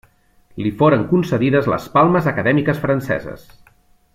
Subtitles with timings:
[0.63, 3.45] Li foren concedides les Palmes Acadèmiques franceses.